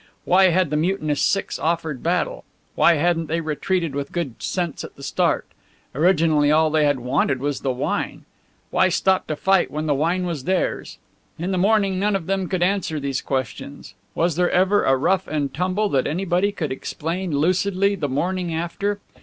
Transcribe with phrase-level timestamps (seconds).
[0.25, 2.43] Why had the mutinous six offered battle?
[2.73, 5.45] Why hadn't they retreated with good sense at the start?
[5.93, 8.25] Originally all they had wanted was the wine.
[8.71, 10.97] Why stop to fight when the wine was theirs?
[11.37, 13.93] In the morning none of them could answer these questions.
[14.15, 18.99] Was there ever a rough and tumble that anybody could explain lucidly the morning after?